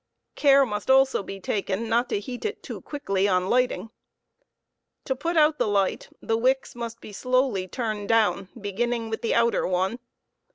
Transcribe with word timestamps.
Care 0.33 0.65
must 0.65 0.89
also 0.89 1.21
be 1.21 1.39
taken 1.39 1.87
not 1.87 2.09
to 2.09 2.19
heat 2.19 2.43
it 2.43 2.63
too 2.63 2.81
quickly 2.81 3.27
on 3.27 3.51
lighting. 3.51 3.91
To 5.05 5.15
put 5.15 5.37
out 5.37 5.59
the 5.59 5.67
light, 5.67 6.09
the 6.19 6.39
wicks 6.39 6.73
must 6.73 7.01
be 7.01 7.13
slowly 7.13 7.67
turned 7.67 8.09
down, 8.09 8.49
beginning 8.59 9.11
with 9.11 9.21
the 9.21 9.35
outer 9.35 9.67
one. 9.67 9.99